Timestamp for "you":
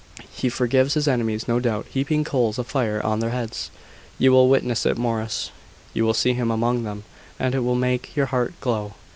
4.17-4.31, 5.93-6.03